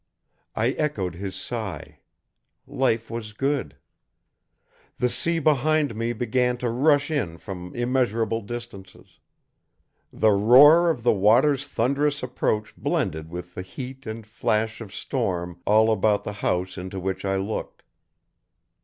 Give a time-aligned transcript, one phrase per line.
[0.55, 1.99] I echoed his sigh.
[2.65, 3.75] Life was good.
[4.97, 9.19] The sea behind me began to rush in from immeasurable distances.
[10.11, 15.61] The roar of the waters' thunderous approach blended with the heat and flash of storm
[15.67, 17.83] all about the house into which I looked.